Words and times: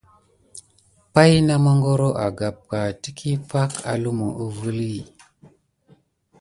Pay 1.13 1.31
na 1.47 1.55
magoro 1.65 2.09
agamka 2.25 2.79
diki 3.01 3.31
pay 3.49 3.67
holumi 3.85 4.25
kivela. 4.37 5.01